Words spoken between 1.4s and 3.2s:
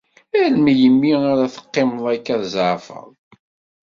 teqqimeḍ akka tzeɛfeḍ?